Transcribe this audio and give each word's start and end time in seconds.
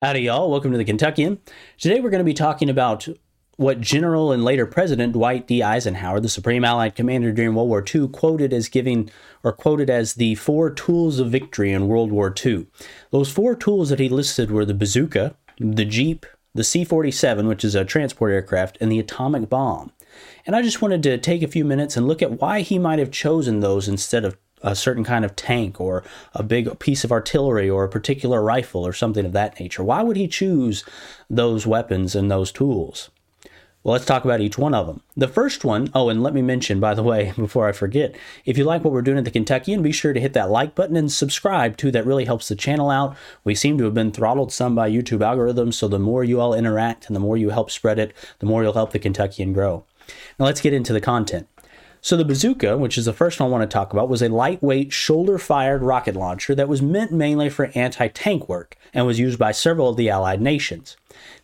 Howdy, 0.00 0.20
y'all. 0.20 0.48
Welcome 0.48 0.70
to 0.70 0.78
the 0.78 0.84
Kentuckian. 0.84 1.40
Today 1.76 1.98
we're 1.98 2.10
going 2.10 2.20
to 2.20 2.24
be 2.24 2.32
talking 2.32 2.70
about 2.70 3.08
what 3.56 3.80
General 3.80 4.30
and 4.30 4.44
later 4.44 4.64
President 4.64 5.12
Dwight 5.12 5.48
D. 5.48 5.60
Eisenhower, 5.60 6.20
the 6.20 6.28
Supreme 6.28 6.64
Allied 6.64 6.94
Commander 6.94 7.32
during 7.32 7.56
World 7.56 7.68
War 7.68 7.84
II, 7.84 8.06
quoted 8.06 8.52
as 8.52 8.68
giving 8.68 9.10
or 9.42 9.50
quoted 9.50 9.90
as 9.90 10.14
the 10.14 10.36
four 10.36 10.70
tools 10.70 11.18
of 11.18 11.32
victory 11.32 11.72
in 11.72 11.88
World 11.88 12.12
War 12.12 12.32
II. 12.32 12.68
Those 13.10 13.32
four 13.32 13.56
tools 13.56 13.88
that 13.88 13.98
he 13.98 14.08
listed 14.08 14.52
were 14.52 14.64
the 14.64 14.72
bazooka, 14.72 15.34
the 15.58 15.84
Jeep, 15.84 16.26
the 16.54 16.62
C 16.62 16.84
47, 16.84 17.48
which 17.48 17.64
is 17.64 17.74
a 17.74 17.84
transport 17.84 18.30
aircraft, 18.30 18.78
and 18.80 18.92
the 18.92 19.00
atomic 19.00 19.48
bomb. 19.48 19.90
And 20.46 20.54
I 20.54 20.62
just 20.62 20.80
wanted 20.80 21.02
to 21.02 21.18
take 21.18 21.42
a 21.42 21.48
few 21.48 21.64
minutes 21.64 21.96
and 21.96 22.06
look 22.06 22.22
at 22.22 22.40
why 22.40 22.60
he 22.60 22.78
might 22.78 23.00
have 23.00 23.10
chosen 23.10 23.58
those 23.58 23.88
instead 23.88 24.24
of 24.24 24.36
a 24.62 24.74
certain 24.74 25.04
kind 25.04 25.24
of 25.24 25.36
tank 25.36 25.80
or 25.80 26.04
a 26.34 26.42
big 26.42 26.78
piece 26.78 27.04
of 27.04 27.12
artillery 27.12 27.68
or 27.68 27.84
a 27.84 27.88
particular 27.88 28.42
rifle 28.42 28.86
or 28.86 28.92
something 28.92 29.24
of 29.24 29.32
that 29.32 29.58
nature. 29.60 29.84
Why 29.84 30.02
would 30.02 30.16
he 30.16 30.28
choose 30.28 30.84
those 31.28 31.66
weapons 31.66 32.14
and 32.14 32.30
those 32.30 32.52
tools? 32.52 33.10
Well, 33.84 33.92
let's 33.92 34.04
talk 34.04 34.24
about 34.24 34.40
each 34.40 34.58
one 34.58 34.74
of 34.74 34.86
them. 34.86 35.02
The 35.16 35.28
first 35.28 35.64
one, 35.64 35.88
oh, 35.94 36.08
and 36.08 36.22
let 36.22 36.34
me 36.34 36.42
mention, 36.42 36.80
by 36.80 36.94
the 36.94 37.02
way, 37.02 37.32
before 37.36 37.68
I 37.68 37.72
forget, 37.72 38.14
if 38.44 38.58
you 38.58 38.64
like 38.64 38.84
what 38.84 38.92
we're 38.92 39.02
doing 39.02 39.18
at 39.18 39.24
the 39.24 39.30
Kentuckian, 39.30 39.82
be 39.82 39.92
sure 39.92 40.12
to 40.12 40.20
hit 40.20 40.32
that 40.32 40.50
like 40.50 40.74
button 40.74 40.96
and 40.96 41.10
subscribe 41.10 41.76
too. 41.76 41.90
That 41.90 42.04
really 42.04 42.24
helps 42.24 42.48
the 42.48 42.56
channel 42.56 42.90
out. 42.90 43.16
We 43.44 43.54
seem 43.54 43.78
to 43.78 43.84
have 43.84 43.94
been 43.94 44.12
throttled 44.12 44.52
some 44.52 44.74
by 44.74 44.90
YouTube 44.90 45.20
algorithms, 45.20 45.74
so 45.74 45.86
the 45.86 45.98
more 45.98 46.24
you 46.24 46.40
all 46.40 46.54
interact 46.54 47.06
and 47.06 47.14
the 47.14 47.20
more 47.20 47.36
you 47.36 47.50
help 47.50 47.70
spread 47.70 47.98
it, 47.98 48.12
the 48.40 48.46
more 48.46 48.62
you'll 48.62 48.72
help 48.72 48.92
the 48.92 48.98
Kentuckian 48.98 49.52
grow. 49.52 49.84
Now, 50.38 50.46
let's 50.46 50.60
get 50.60 50.74
into 50.74 50.92
the 50.92 51.00
content. 51.00 51.46
So, 52.00 52.16
the 52.16 52.24
bazooka, 52.24 52.76
which 52.78 52.96
is 52.96 53.06
the 53.06 53.12
first 53.12 53.40
one 53.40 53.48
I 53.48 53.52
want 53.52 53.68
to 53.68 53.74
talk 53.74 53.92
about, 53.92 54.08
was 54.08 54.22
a 54.22 54.28
lightweight, 54.28 54.92
shoulder 54.92 55.38
fired 55.38 55.82
rocket 55.82 56.14
launcher 56.14 56.54
that 56.54 56.68
was 56.68 56.80
meant 56.80 57.12
mainly 57.12 57.48
for 57.48 57.70
anti 57.74 58.08
tank 58.08 58.48
work 58.48 58.76
and 58.94 59.06
was 59.06 59.18
used 59.18 59.38
by 59.38 59.52
several 59.52 59.88
of 59.88 59.96
the 59.96 60.08
Allied 60.08 60.40
nations. 60.40 60.96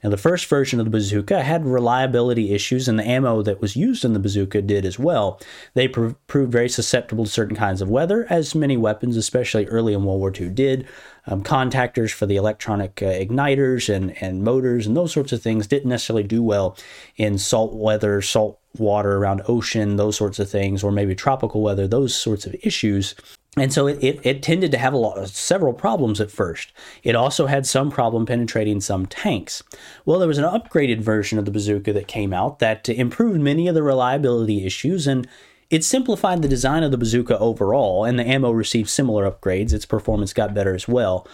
Now, 0.03 0.11
the 0.11 0.17
first 0.17 0.47
version 0.47 0.79
of 0.79 0.87
the 0.87 0.91
bazooka 0.91 1.43
had 1.43 1.65
reliability 1.65 2.53
issues, 2.53 2.87
and 2.87 2.99
the 2.99 3.07
ammo 3.07 3.43
that 3.43 3.61
was 3.61 3.75
used 3.75 4.05
in 4.05 4.13
the 4.13 4.19
bazooka 4.21 4.63
did 4.63 4.85
as 4.85 4.99
well. 4.99 5.41
They 5.75 5.89
pr- 5.89 6.11
proved 6.27 6.53
very 6.53 6.69
susceptible 6.69 7.25
to 7.25 7.31
certain 7.31 7.57
kinds 7.57 7.81
of 7.81 7.89
weather, 7.89 8.27
as 8.31 8.55
many 8.55 8.77
weapons, 8.77 9.17
especially 9.17 9.67
early 9.67 9.93
in 9.93 10.05
World 10.05 10.21
War 10.21 10.33
II, 10.39 10.51
did. 10.51 10.87
Um, 11.27 11.43
contactors 11.43 12.13
for 12.13 12.27
the 12.27 12.37
electronic 12.37 13.03
uh, 13.03 13.07
igniters 13.07 13.93
and, 13.93 14.15
and 14.23 14.45
motors 14.45 14.87
and 14.87 14.95
those 14.95 15.11
sorts 15.11 15.33
of 15.33 15.43
things 15.43 15.67
didn't 15.67 15.89
necessarily 15.89 16.23
do 16.23 16.43
well 16.43 16.77
in 17.17 17.39
salt 17.39 17.73
weather, 17.73 18.21
salt 18.21 18.61
water 18.79 19.17
around 19.17 19.43
ocean, 19.49 19.97
those 19.97 20.17
sorts 20.17 20.39
of 20.39 20.51
things, 20.51 20.83
or 20.83 20.93
maybe 20.93 21.15
tropical 21.15 21.63
weather, 21.63 21.87
those 21.87 22.15
sorts 22.15 22.47
of 22.47 22.55
issues. 22.63 23.15
And 23.57 23.73
so 23.73 23.87
it, 23.87 24.03
it, 24.03 24.21
it, 24.25 24.43
tended 24.43 24.73
to 24.73 24.79
have 24.79 24.93
a 24.93 24.97
lot, 24.97 25.29
several 25.29 25.73
problems 25.73 26.21
at 26.21 26.31
first. 26.31 26.73
It 27.05 27.15
also 27.15 27.47
had 27.47 27.67
some 27.67 27.91
problem 27.91 28.27
penetrating 28.27 28.81
some 28.81 29.07
tanks. 29.07 29.63
Well, 30.05 30.19
there 30.19 30.29
was 30.29 30.39
an 30.39 30.45
upgraded 30.45 31.01
version 31.01 31.39
of 31.39 31.45
the 31.45 31.53
bazooka 31.53 31.93
that 31.93 32.09
came 32.09 32.33
out 32.33 32.59
that 32.59 32.89
improved 32.89 33.41
many 33.41 33.69
of 33.69 33.77
the 33.77 33.83
reliability 33.83 34.67
issues 34.67 35.07
and 35.07 35.29
it 35.71 35.85
simplified 35.85 36.43
the 36.43 36.49
design 36.49 36.83
of 36.83 36.91
the 36.91 36.99
bazooka 36.99 37.39
overall, 37.39 38.05
and 38.05 38.19
the 38.19 38.29
ammo 38.29 38.51
received 38.51 38.89
similar 38.89 39.29
upgrades. 39.29 39.73
Its 39.73 39.87
performance 39.87 40.33
got 40.33 40.55
better 40.55 40.75
as 40.75 40.87
well. 40.87 41.27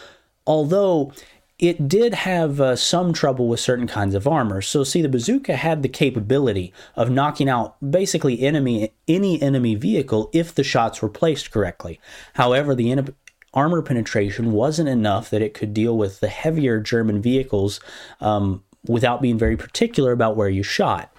Although 0.47 1.13
it 1.61 1.87
did 1.87 2.15
have 2.15 2.59
uh, 2.59 2.75
some 2.75 3.13
trouble 3.13 3.47
with 3.47 3.61
certain 3.61 3.87
kinds 3.87 4.15
of 4.15 4.27
armor. 4.27 4.63
So, 4.63 4.83
see, 4.83 5.03
the 5.03 5.11
bazooka 5.11 5.57
had 5.57 5.83
the 5.83 5.89
capability 5.89 6.73
of 6.97 7.11
knocking 7.11 7.51
out 7.51 7.77
basically 7.89 8.41
enemy 8.41 8.93
any 9.07 9.41
enemy 9.41 9.75
vehicle 9.75 10.31
if 10.33 10.55
the 10.55 10.65
shots 10.65 11.03
were 11.03 11.11
placed 11.11 11.51
correctly. 11.51 12.01
However, 12.35 12.75
the 12.75 12.91
en- 12.91 13.15
armor 13.53 13.83
penetration 13.83 14.53
wasn't 14.53 14.89
enough 14.89 15.29
that 15.29 15.43
it 15.43 15.53
could 15.53 15.75
deal 15.75 15.99
with 15.99 16.21
the 16.21 16.29
heavier 16.29 16.81
German 16.81 17.21
vehicles 17.21 17.79
um, 18.21 18.65
without 18.87 19.21
being 19.21 19.37
very 19.37 19.57
particular 19.57 20.13
about 20.13 20.37
where 20.37 20.49
you 20.49 20.63
shot. 20.63 21.13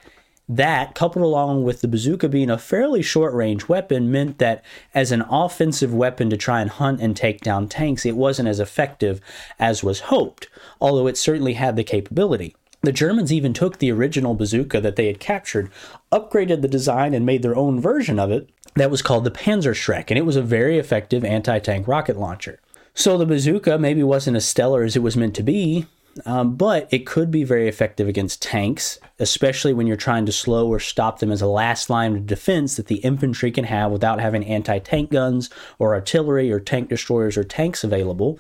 That, 0.54 0.96
coupled 0.96 1.24
along 1.24 1.64
with 1.64 1.80
the 1.80 1.88
bazooka 1.88 2.28
being 2.28 2.50
a 2.50 2.58
fairly 2.58 3.02
short 3.02 3.34
range 3.34 3.70
weapon, 3.70 4.12
meant 4.12 4.38
that 4.40 4.62
as 4.94 5.14
an 5.14 5.22
offensive 5.30 5.94
weapon 5.94 6.30
to 6.30 6.36
try 6.36 6.60
and 6.60 6.70
hunt 6.70 7.00
and 7.00 7.16
take 7.16 7.40
down 7.40 7.70
tanks, 7.70 8.06
it 8.06 8.18
wasn't 8.18 8.50
as 8.50 8.60
effective 8.60 9.22
as 9.58 9.82
was 9.82 10.02
hoped, 10.12 10.50
although 10.82 11.08
it 11.08 11.18
certainly 11.18 11.54
had 11.54 11.78
the 11.78 11.86
capability. 11.86 12.54
The 12.82 12.92
Germans 12.92 13.32
even 13.32 13.54
took 13.54 13.78
the 13.78 13.94
original 13.94 14.36
bazooka 14.36 14.82
that 14.82 14.98
they 14.98 15.08
had 15.08 15.22
captured, 15.22 15.72
upgraded 16.12 16.62
the 16.62 16.68
design, 16.68 17.14
and 17.14 17.26
made 17.26 17.44
their 17.44 17.56
own 17.56 17.80
version 17.80 18.20
of 18.20 18.30
it 18.30 18.50
that 18.76 18.92
was 18.92 19.02
called 19.02 19.24
the 19.24 19.32
Panzerschreck, 19.32 20.10
and 20.10 20.18
it 20.18 20.26
was 20.26 20.36
a 20.36 20.42
very 20.42 20.78
effective 20.78 21.24
anti 21.24 21.60
tank 21.60 21.88
rocket 21.88 22.18
launcher. 22.18 22.60
So 22.94 23.18
the 23.18 23.26
bazooka 23.26 23.78
maybe 23.78 24.04
wasn't 24.04 24.36
as 24.36 24.46
stellar 24.46 24.84
as 24.84 24.98
it 24.98 25.02
was 25.02 25.16
meant 25.16 25.36
to 25.36 25.44
be, 25.44 25.86
um, 26.26 26.56
but 26.56 26.88
it 26.92 27.06
could 27.06 27.32
be 27.32 27.44
very 27.44 27.68
effective 27.68 28.08
against 28.08 28.42
tanks, 28.42 29.00
especially 29.20 29.74
when 29.74 29.88
you're 29.88 29.96
trying 29.96 30.26
to 30.26 30.32
slow 30.32 30.68
or 30.68 30.80
stop 30.80 31.20
them 31.20 31.32
as 31.32 31.42
a 31.42 31.48
last 31.48 31.90
line 31.90 32.16
of 32.16 32.26
defense 32.26 32.76
that 32.76 32.88
the 32.88 32.98
infantry 32.98 33.52
can 33.52 33.64
have 33.66 33.92
without 33.92 34.20
having 34.20 34.46
anti 34.46 34.80
tank 34.80 35.12
guns 35.12 35.50
or 35.80 35.94
artillery 35.94 36.52
or 36.52 36.60
tank 36.60 36.90
destroyers 36.90 37.38
or 37.38 37.44
tanks 37.44 37.84
available. 37.84 38.40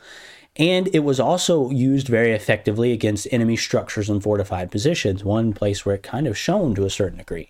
And 0.57 0.89
it 0.93 0.99
was 0.99 1.19
also 1.19 1.69
used 1.69 2.09
very 2.09 2.33
effectively 2.33 2.91
against 2.91 3.27
enemy 3.31 3.55
structures 3.55 4.09
and 4.09 4.21
fortified 4.21 4.69
positions, 4.69 5.23
one 5.23 5.53
place 5.53 5.85
where 5.85 5.95
it 5.95 6.03
kind 6.03 6.27
of 6.27 6.37
shone 6.37 6.75
to 6.75 6.85
a 6.85 6.89
certain 6.89 7.19
degree. 7.19 7.49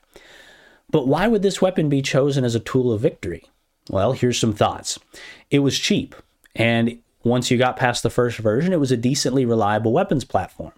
But 0.92 1.08
why 1.08 1.28
would 1.28 1.42
this 1.42 1.62
weapon 1.62 1.90
be 1.90 2.04
chosen 2.04 2.44
as 2.44 2.54
a 2.54 2.60
tool 2.60 2.92
of 2.92 3.02
victory? 3.02 3.44
Well, 3.90 4.12
here's 4.12 4.38
some 4.38 4.54
thoughts. 4.54 5.00
It 5.50 5.60
was 5.60 5.80
cheap, 5.80 6.14
and 6.56 7.00
once 7.24 7.52
you 7.52 7.58
got 7.58 7.78
past 7.78 8.04
the 8.04 8.10
first 8.10 8.38
version, 8.38 8.74
it 8.74 8.80
was 8.80 8.92
a 8.92 8.98
decently 8.98 9.46
reliable 9.46 9.92
weapons 9.92 10.24
platform. 10.24 10.74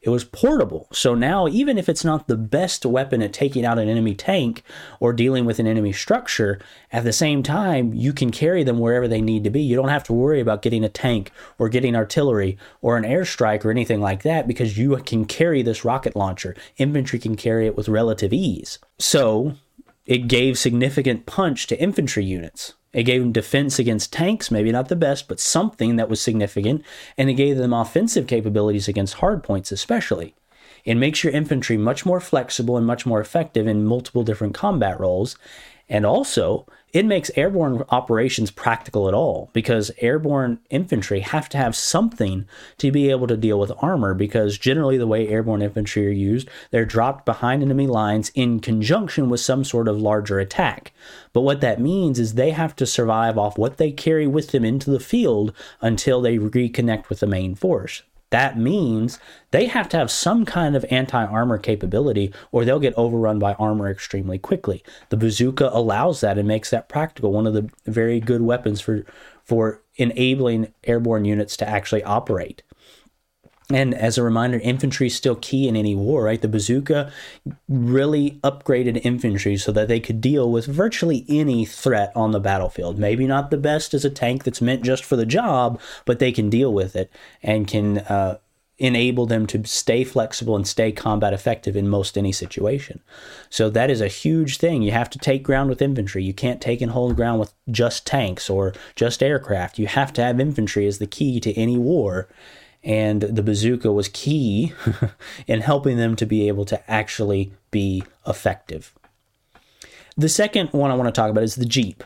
It 0.00 0.10
was 0.10 0.22
portable, 0.22 0.86
so 0.92 1.14
now 1.14 1.48
even 1.48 1.76
if 1.76 1.88
it's 1.88 2.04
not 2.04 2.28
the 2.28 2.36
best 2.36 2.86
weapon 2.86 3.20
at 3.20 3.32
taking 3.32 3.64
out 3.64 3.80
an 3.80 3.88
enemy 3.88 4.14
tank 4.14 4.62
or 5.00 5.12
dealing 5.12 5.44
with 5.44 5.58
an 5.58 5.66
enemy 5.66 5.92
structure, 5.92 6.60
at 6.92 7.02
the 7.02 7.12
same 7.12 7.42
time, 7.42 7.92
you 7.92 8.12
can 8.12 8.30
carry 8.30 8.62
them 8.62 8.78
wherever 8.78 9.08
they 9.08 9.20
need 9.20 9.42
to 9.42 9.50
be. 9.50 9.60
You 9.60 9.74
don't 9.74 9.88
have 9.88 10.04
to 10.04 10.12
worry 10.12 10.40
about 10.40 10.62
getting 10.62 10.84
a 10.84 10.88
tank 10.88 11.32
or 11.58 11.68
getting 11.68 11.96
artillery 11.96 12.56
or 12.80 12.96
an 12.96 13.02
airstrike 13.02 13.64
or 13.64 13.72
anything 13.72 14.00
like 14.00 14.22
that 14.22 14.46
because 14.46 14.78
you 14.78 14.96
can 14.98 15.24
carry 15.24 15.62
this 15.62 15.84
rocket 15.84 16.14
launcher. 16.14 16.54
Infantry 16.76 17.18
can 17.18 17.34
carry 17.34 17.66
it 17.66 17.76
with 17.76 17.88
relative 17.88 18.32
ease. 18.32 18.78
So, 18.98 19.54
it 20.08 20.26
gave 20.26 20.58
significant 20.58 21.26
punch 21.26 21.66
to 21.66 21.78
infantry 21.78 22.24
units. 22.24 22.72
It 22.94 23.02
gave 23.02 23.20
them 23.20 23.30
defense 23.30 23.78
against 23.78 24.10
tanks, 24.10 24.50
maybe 24.50 24.72
not 24.72 24.88
the 24.88 24.96
best, 24.96 25.28
but 25.28 25.38
something 25.38 25.96
that 25.96 26.08
was 26.08 26.18
significant, 26.18 26.82
and 27.18 27.28
it 27.28 27.34
gave 27.34 27.58
them 27.58 27.74
offensive 27.74 28.26
capabilities 28.26 28.88
against 28.88 29.18
hardpoints, 29.18 29.70
especially. 29.70 30.34
It 30.86 30.94
makes 30.94 31.22
your 31.22 31.34
infantry 31.34 31.76
much 31.76 32.06
more 32.06 32.20
flexible 32.20 32.78
and 32.78 32.86
much 32.86 33.04
more 33.04 33.20
effective 33.20 33.66
in 33.66 33.84
multiple 33.84 34.22
different 34.22 34.54
combat 34.54 34.98
roles, 34.98 35.36
and 35.88 36.04
also 36.04 36.66
it 36.92 37.04
makes 37.04 37.30
airborne 37.36 37.84
operations 37.90 38.50
practical 38.50 39.08
at 39.08 39.14
all 39.14 39.50
because 39.52 39.90
airborne 39.98 40.58
infantry 40.70 41.20
have 41.20 41.48
to 41.50 41.58
have 41.58 41.76
something 41.76 42.46
to 42.78 42.90
be 42.90 43.10
able 43.10 43.26
to 43.26 43.36
deal 43.36 43.58
with 43.58 43.72
armor 43.82 44.14
because 44.14 44.56
generally 44.56 44.96
the 44.96 45.06
way 45.06 45.28
airborne 45.28 45.60
infantry 45.60 46.06
are 46.06 46.10
used 46.10 46.48
they're 46.70 46.84
dropped 46.84 47.26
behind 47.26 47.62
enemy 47.62 47.86
lines 47.86 48.30
in 48.34 48.60
conjunction 48.60 49.28
with 49.28 49.40
some 49.40 49.64
sort 49.64 49.88
of 49.88 50.00
larger 50.00 50.38
attack. 50.38 50.92
But 51.32 51.42
what 51.42 51.60
that 51.60 51.80
means 51.80 52.18
is 52.18 52.34
they 52.34 52.50
have 52.50 52.74
to 52.76 52.86
survive 52.86 53.38
off 53.38 53.58
what 53.58 53.76
they 53.76 53.90
carry 53.92 54.26
with 54.26 54.50
them 54.50 54.64
into 54.64 54.90
the 54.90 55.00
field 55.00 55.52
until 55.80 56.20
they 56.20 56.38
reconnect 56.38 57.08
with 57.08 57.20
the 57.20 57.26
main 57.26 57.54
force 57.54 58.02
that 58.30 58.58
means 58.58 59.18
they 59.50 59.66
have 59.66 59.88
to 59.90 59.96
have 59.96 60.10
some 60.10 60.44
kind 60.44 60.76
of 60.76 60.84
anti 60.90 61.24
armor 61.24 61.58
capability 61.58 62.32
or 62.52 62.64
they'll 62.64 62.78
get 62.78 62.94
overrun 62.96 63.38
by 63.38 63.54
armor 63.54 63.90
extremely 63.90 64.38
quickly. 64.38 64.82
The 65.08 65.16
bazooka 65.16 65.70
allows 65.72 66.20
that 66.20 66.38
and 66.38 66.46
makes 66.46 66.70
that 66.70 66.88
practical, 66.88 67.32
one 67.32 67.46
of 67.46 67.54
the 67.54 67.70
very 67.86 68.20
good 68.20 68.42
weapons 68.42 68.80
for, 68.80 69.04
for 69.44 69.82
enabling 69.96 70.72
airborne 70.84 71.24
units 71.24 71.56
to 71.58 71.68
actually 71.68 72.02
operate. 72.04 72.62
And 73.70 73.94
as 73.94 74.16
a 74.16 74.22
reminder, 74.22 74.58
infantry 74.60 75.08
is 75.08 75.14
still 75.14 75.34
key 75.36 75.68
in 75.68 75.76
any 75.76 75.94
war, 75.94 76.24
right? 76.24 76.40
The 76.40 76.48
bazooka 76.48 77.12
really 77.68 78.40
upgraded 78.42 79.04
infantry 79.04 79.58
so 79.58 79.72
that 79.72 79.88
they 79.88 80.00
could 80.00 80.22
deal 80.22 80.50
with 80.50 80.64
virtually 80.64 81.26
any 81.28 81.66
threat 81.66 82.10
on 82.16 82.30
the 82.30 82.40
battlefield. 82.40 82.98
Maybe 82.98 83.26
not 83.26 83.50
the 83.50 83.58
best 83.58 83.92
as 83.92 84.06
a 84.06 84.10
tank 84.10 84.44
that's 84.44 84.62
meant 84.62 84.84
just 84.84 85.04
for 85.04 85.16
the 85.16 85.26
job, 85.26 85.78
but 86.06 86.18
they 86.18 86.32
can 86.32 86.48
deal 86.48 86.72
with 86.72 86.96
it 86.96 87.12
and 87.42 87.68
can 87.68 87.98
uh, 87.98 88.38
enable 88.78 89.26
them 89.26 89.46
to 89.48 89.62
stay 89.66 90.02
flexible 90.02 90.56
and 90.56 90.66
stay 90.66 90.90
combat 90.90 91.34
effective 91.34 91.76
in 91.76 91.90
most 91.90 92.16
any 92.16 92.32
situation. 92.32 93.00
So 93.50 93.68
that 93.68 93.90
is 93.90 94.00
a 94.00 94.08
huge 94.08 94.56
thing. 94.56 94.80
You 94.80 94.92
have 94.92 95.10
to 95.10 95.18
take 95.18 95.42
ground 95.42 95.68
with 95.68 95.82
infantry. 95.82 96.22
You 96.22 96.32
can't 96.32 96.62
take 96.62 96.80
and 96.80 96.92
hold 96.92 97.16
ground 97.16 97.38
with 97.38 97.52
just 97.70 98.06
tanks 98.06 98.48
or 98.48 98.72
just 98.96 99.22
aircraft. 99.22 99.78
You 99.78 99.88
have 99.88 100.14
to 100.14 100.22
have 100.22 100.40
infantry 100.40 100.86
as 100.86 100.98
the 100.98 101.06
key 101.06 101.38
to 101.40 101.52
any 101.52 101.76
war 101.76 102.28
and 102.84 103.22
the 103.22 103.42
bazooka 103.42 103.92
was 103.92 104.08
key 104.08 104.72
in 105.46 105.60
helping 105.60 105.96
them 105.96 106.16
to 106.16 106.26
be 106.26 106.48
able 106.48 106.64
to 106.66 106.90
actually 106.90 107.52
be 107.70 108.02
effective. 108.26 108.94
The 110.16 110.28
second 110.28 110.70
one 110.70 110.90
I 110.90 110.94
want 110.94 111.06
to 111.06 111.18
talk 111.18 111.30
about 111.30 111.44
is 111.44 111.56
the 111.56 111.64
Jeep. 111.64 112.02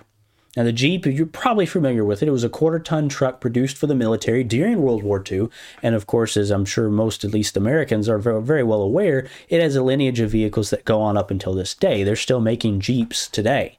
Now, 0.57 0.65
the 0.65 0.73
Jeep, 0.73 1.07
you're 1.07 1.25
probably 1.25 1.65
familiar 1.65 2.05
with 2.05 2.23
it. 2.23 2.29
It 2.29 2.33
was 2.33 2.45
a 2.45 2.51
quarter 2.51 2.79
ton 2.79 3.09
truck 3.09 3.41
produced 3.41 3.79
for 3.79 3.87
the 3.87 3.95
military 3.95 4.45
during 4.45 4.83
World 4.83 5.03
War 5.03 5.25
II. 5.31 5.49
And 5.83 5.95
of 5.95 6.07
course, 6.07 6.37
as 6.37 6.51
I'm 6.51 6.67
sure 6.67 6.91
most, 6.91 7.25
at 7.25 7.33
least 7.33 7.57
Americans, 7.57 8.07
are 8.07 8.19
very 8.19 8.63
well 8.63 8.83
aware, 8.83 9.27
it 9.49 9.63
has 9.63 9.77
a 9.77 9.83
lineage 9.83 10.21
of 10.21 10.31
vehicles 10.31 10.69
that 10.69 10.85
go 10.85 11.01
on 11.01 11.17
up 11.17 11.31
until 11.31 11.55
this 11.55 11.73
day. 11.73 12.05
They're 12.05 12.17
still 12.17 12.41
making 12.41 12.81
Jeeps 12.81 13.29
today. 13.29 13.79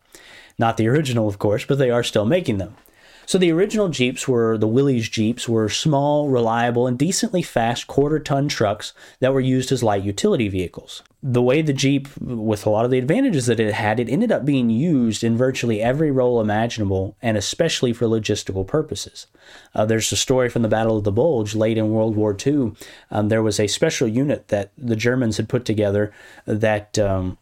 Not 0.58 0.78
the 0.78 0.88
original, 0.88 1.28
of 1.28 1.38
course, 1.38 1.64
but 1.64 1.78
they 1.78 1.92
are 1.92 2.04
still 2.04 2.26
making 2.26 2.58
them. 2.58 2.76
So 3.26 3.38
the 3.38 3.52
original 3.52 3.90
Jeeps 3.90 4.28
were 4.28 4.58
the 4.58 4.68
Willys 4.68 5.10
Jeeps 5.10 5.48
were 5.48 5.70
small, 5.70 6.30
reliable, 6.30 6.88
and 6.88 6.98
decently 6.98 7.42
fast 7.42 7.88
quarter 7.88 8.20
ton 8.20 8.48
trucks 8.48 8.94
that 9.20 9.34
were 9.34 9.40
used 9.40 9.72
as 9.72 9.84
light 9.84 10.04
utility 10.04 10.50
vehicles. 10.50 11.04
The 11.26 11.42
way 11.42 11.62
the 11.62 11.72
Jeep, 11.72 12.10
with 12.18 12.66
a 12.66 12.70
lot 12.70 12.84
of 12.84 12.92
the 12.92 12.98
advantages 12.98 13.46
that 13.46 13.62
it 13.62 13.74
had, 13.74 13.98
it 13.98 14.10
ended 14.10 14.32
up 14.32 14.44
being 14.44 14.70
used 14.70 15.24
in 15.24 15.38
virtually 15.38 15.82
every 15.82 16.12
role 16.12 16.42
imaginable, 16.42 17.16
and 17.22 17.38
especially 17.38 17.94
for 17.94 18.08
logistical 18.08 18.68
purposes. 18.68 19.28
Uh, 19.74 19.86
there's 19.86 20.12
a 20.12 20.18
story 20.18 20.50
from 20.50 20.64
the 20.64 20.68
Battle 20.68 20.98
of 20.98 21.06
the 21.06 21.14
Bulge 21.14 21.56
late 21.56 21.78
in 21.78 21.92
World 21.92 22.18
War 22.18 22.36
II. 22.46 22.74
Um, 23.10 23.30
there 23.30 23.42
was 23.42 23.58
a 23.58 23.68
special 23.68 24.08
unit 24.08 24.50
that 24.50 24.72
the 24.78 24.98
Germans 24.98 25.38
had 25.38 25.48
put 25.48 25.64
together 25.64 26.12
that 26.46 27.00
um, 27.00 27.38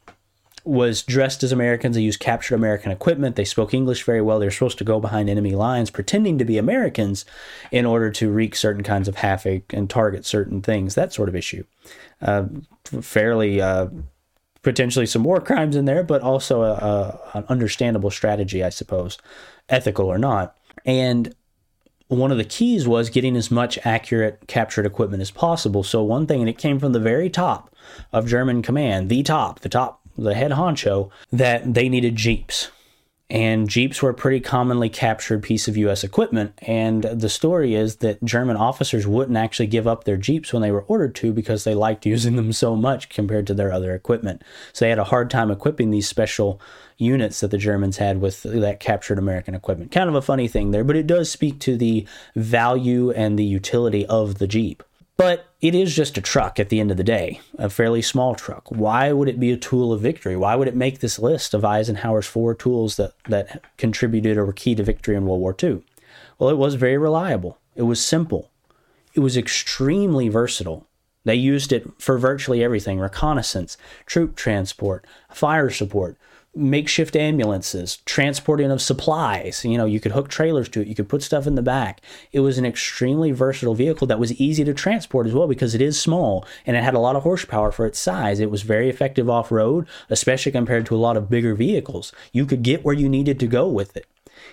was 0.64 1.02
dressed 1.02 1.44
as 1.44 1.52
Americans. 1.52 1.96
They 1.96 2.02
used 2.02 2.20
captured 2.20 2.56
American 2.56 2.92
equipment. 2.92 3.36
They 3.36 3.46
spoke 3.46 3.74
English 3.74 4.04
very 4.04 4.22
well. 4.22 4.40
They 4.40 4.46
were 4.46 4.52
supposed 4.52 4.78
to 4.80 4.84
go 4.84 5.00
behind 5.00 5.30
enemy 5.30 5.56
lines 5.56 5.90
pretending 5.90 6.38
to 6.38 6.46
be 6.46 6.58
Americans 6.58 7.26
in 7.72 7.86
order 7.86 8.12
to 8.12 8.32
wreak 8.32 8.56
certain 8.56 8.84
kinds 8.84 9.08
of 9.08 9.16
havoc 9.16 9.74
and 9.74 9.90
target 9.90 10.26
certain 10.26 10.62
things, 10.62 10.96
that 10.96 11.14
sort 11.14 11.30
of 11.30 11.36
issue. 11.36 11.64
Uh, 12.22 12.46
fairly, 12.84 13.62
uh, 13.62 13.88
potentially 14.62 15.06
some 15.06 15.24
war 15.24 15.42
crimes 15.42 15.76
in 15.76 15.86
there, 15.86 16.04
but 16.04 16.22
also 16.22 16.62
a, 16.62 16.74
a, 16.74 17.20
an 17.34 17.46
understandable 17.50 18.12
strategy, 18.12 18.64
I 18.64 18.70
suppose, 18.70 19.18
ethical 19.70 20.08
or 20.08 20.18
not. 20.18 20.56
And 20.86 21.36
one 22.08 22.32
of 22.32 22.38
the 22.38 22.44
keys 22.44 22.88
was 22.88 23.10
getting 23.10 23.36
as 23.38 23.50
much 23.50 23.80
accurate 23.86 24.48
captured 24.48 24.86
equipment 24.86 25.22
as 25.22 25.32
possible. 25.32 25.82
So, 25.84 26.04
one 26.04 26.28
thing, 26.28 26.42
and 26.42 26.50
it 26.50 26.58
came 26.58 26.80
from 26.80 26.92
the 26.92 27.00
very 27.00 27.30
top 27.30 27.74
of 28.12 28.28
German 28.28 28.62
command, 28.62 29.10
the 29.10 29.24
top, 29.24 29.62
the 29.62 29.70
top 29.70 30.01
the 30.18 30.34
head 30.34 30.52
honcho, 30.52 31.10
that 31.32 31.74
they 31.74 31.90
needed 31.90 32.16
Jeeps. 32.16 32.70
And 33.32 33.70
Jeeps 33.70 34.02
were 34.02 34.10
a 34.10 34.14
pretty 34.14 34.42
commonly 34.42 34.90
captured 34.90 35.42
piece 35.42 35.70
of 35.70 35.78
U.S. 35.78 36.04
equipment. 36.04 36.54
And 36.64 37.04
the 37.04 37.30
story 37.30 37.76
is 37.76 37.98
that 37.98 38.22
German 38.26 38.58
officers 38.58 39.08
wouldn't 39.08 39.38
actually 39.38 39.68
give 39.68 39.88
up 39.88 40.04
their 40.04 40.18
Jeeps 40.18 40.52
when 40.52 40.62
they 40.62 40.72
were 40.72 40.84
ordered 40.84 41.16
to 41.16 41.32
because 41.32 41.64
they 41.64 41.74
liked 41.74 42.06
using 42.16 42.36
them 42.36 42.52
so 42.52 42.76
much 42.76 43.08
compared 43.08 43.48
to 43.48 43.54
their 43.54 43.72
other 43.72 43.96
equipment. 43.96 44.44
So 44.74 44.84
they 44.84 44.90
had 44.90 45.00
a 45.00 45.06
hard 45.06 45.30
time 45.30 45.50
equipping 45.50 45.92
these 45.92 46.10
special 46.10 46.60
units 46.98 47.40
that 47.40 47.52
the 47.52 47.58
Germans 47.58 47.98
had 47.98 48.20
with 48.20 48.44
that 48.44 48.82
captured 48.82 49.18
American 49.18 49.56
equipment. 49.56 49.94
Kind 49.94 50.10
of 50.10 50.16
a 50.16 50.22
funny 50.22 50.50
thing 50.50 50.72
there, 50.72 50.84
but 50.84 50.98
it 50.98 51.08
does 51.08 51.32
speak 51.32 51.60
to 51.62 51.78
the 51.78 52.06
value 52.36 53.12
and 53.12 53.40
the 53.40 53.46
utility 53.46 54.06
of 54.08 54.40
the 54.40 54.48
Jeep. 54.48 54.84
But 55.22 55.54
it 55.62 55.76
is 55.76 55.96
just 55.96 56.18
a 56.18 56.22
truck 56.22 56.60
at 56.60 56.70
the 56.70 56.80
end 56.80 56.90
of 56.90 56.98
the 56.98 57.04
day, 57.04 57.42
a 57.60 57.70
fairly 57.70 58.02
small 58.02 58.34
truck. 58.34 58.72
Why 58.72 59.12
would 59.12 59.30
it 59.30 59.40
be 59.40 59.52
a 59.52 59.58
tool 59.58 59.94
of 59.94 60.02
victory? 60.02 60.36
Why 60.36 60.56
would 60.56 60.68
it 60.68 60.76
make 60.76 61.00
this 61.00 61.20
list 61.20 61.54
of 61.54 61.64
Eisenhower's 61.64 62.26
four 62.26 62.56
tools 62.56 62.96
that, 62.96 63.14
that 63.30 63.64
contributed 63.78 64.36
or 64.36 64.46
were 64.48 64.54
key 64.54 64.74
to 64.74 64.82
victory 64.82 65.16
in 65.16 65.28
World 65.28 65.42
War 65.42 65.56
II? 65.62 65.84
Well, 66.40 66.50
it 66.50 66.58
was 66.58 66.74
very 66.74 66.98
reliable. 66.98 67.60
It 67.76 67.84
was 67.84 68.04
simple. 68.04 68.50
It 69.14 69.20
was 69.20 69.38
extremely 69.38 70.28
versatile. 70.28 70.88
They 71.24 71.36
used 71.36 71.72
it 71.72 71.88
for 72.00 72.18
virtually 72.18 72.64
everything 72.64 73.00
reconnaissance, 73.00 73.78
troop 74.08 74.36
transport, 74.36 75.06
fire 75.30 75.70
support, 75.70 76.18
makeshift 76.54 77.16
ambulances, 77.16 77.98
transporting 78.06 78.72
of 78.72 78.82
supplies. 78.82 79.64
You 79.64 79.78
know, 79.78 79.86
you 79.86 80.00
could 80.00 80.12
hook 80.12 80.28
trailers 80.28 80.68
to 80.70 80.82
it, 80.82 80.88
you 80.88 80.96
could 80.96 81.10
put 81.10 81.24
stuff 81.24 81.48
in 81.48 81.56
the 81.56 81.62
back. 81.62 82.02
It 82.32 82.42
was 82.42 82.58
an 82.58 82.66
extremely 82.66 83.32
versatile 83.32 83.76
vehicle 83.76 84.08
that 84.08 84.20
was 84.20 84.34
easy 84.34 84.64
to 84.66 84.74
transport 84.74 85.28
as 85.28 85.34
well 85.34 85.48
because 85.48 85.74
it 85.74 85.82
is 85.82 86.00
small 86.00 86.46
and 86.66 86.76
it 86.76 86.84
had 86.84 86.94
a 86.94 87.00
lot 87.00 87.16
of 87.16 87.24
horsepower 87.24 87.72
for 87.72 87.86
its 87.86 88.00
size. 88.00 88.40
It 88.40 88.52
was 88.52 88.64
very 88.64 88.90
effective 88.90 89.30
off 89.30 89.52
road, 89.52 89.88
especially 90.10 90.52
compared 90.52 90.86
to 90.88 90.96
a 90.96 90.98
lot 90.98 91.18
of 91.18 91.30
bigger 91.30 91.56
vehicles. 91.56 92.12
You 92.34 92.46
could 92.46 92.64
get 92.64 92.84
where 92.84 92.96
you 92.96 93.08
needed 93.08 93.40
to 93.40 93.48
go 93.48 93.68
with 93.68 93.96
it. 93.96 94.06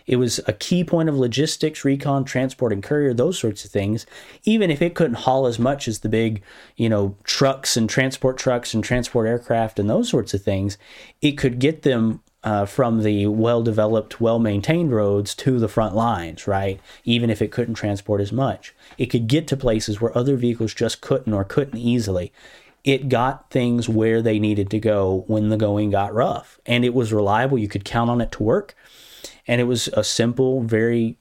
It 0.07 0.17
was 0.17 0.41
a 0.47 0.53
key 0.53 0.85
point 0.85 1.09
of 1.09 1.17
logistics, 1.17 1.85
recon, 1.85 2.25
transport, 2.25 2.73
and 2.73 2.83
courier, 2.83 3.13
those 3.15 3.39
sorts 3.39 3.65
of 3.65 3.71
things. 3.71 4.07
Even 4.45 4.71
if 4.71 4.81
it 4.81 4.95
couldn't 4.95 5.19
haul 5.19 5.47
as 5.47 5.59
much 5.59 5.89
as 5.89 6.01
the 6.01 6.09
big, 6.09 6.43
you 6.77 6.89
know, 6.89 7.17
trucks 7.25 7.77
and 7.77 7.89
transport 7.89 8.39
trucks 8.39 8.75
and 8.75 8.83
transport 8.83 9.29
aircraft 9.29 9.79
and 9.79 9.89
those 9.89 10.09
sorts 10.09 10.35
of 10.35 10.43
things, 10.43 10.79
it 11.21 11.33
could 11.33 11.59
get 11.59 11.83
them 11.83 12.23
uh, 12.45 12.65
from 12.65 13.03
the 13.03 13.27
well 13.27 13.63
developed, 13.63 14.21
well 14.21 14.39
maintained 14.39 14.93
roads 14.93 15.35
to 15.35 15.59
the 15.59 15.69
front 15.69 15.95
lines, 15.95 16.47
right? 16.47 16.81
Even 17.05 17.31
if 17.31 17.43
it 17.43 17.53
couldn't 17.53 17.75
transport 17.75 18.21
as 18.21 18.33
much, 18.33 18.75
it 18.97 19.07
could 19.07 19.27
get 19.27 19.47
to 19.49 19.57
places 19.57 20.01
where 20.01 20.17
other 20.17 20.37
vehicles 20.37 20.75
just 20.75 21.01
couldn't 21.01 21.33
or 21.33 21.45
couldn't 21.45 21.79
easily. 21.79 22.33
It 22.85 23.09
got 23.09 23.51
things 23.51 23.89
where 23.89 24.23
they 24.23 24.39
needed 24.39 24.71
to 24.71 24.79
go 24.79 25.25
when 25.27 25.49
the 25.49 25.57
going 25.57 25.91
got 25.91 26.15
rough. 26.15 26.59
And 26.65 26.85
it 26.85 26.95
was 26.95 27.13
reliable. 27.13 27.59
You 27.59 27.69
could 27.69 27.85
count 27.85 28.09
on 28.09 28.21
it 28.21 28.33
to 28.33 28.43
work 28.43 28.75
and 29.49 29.61
it 29.61 29.65
was 29.65 29.89
a 29.89 30.05
simple, 30.05 30.63
very 30.63 31.17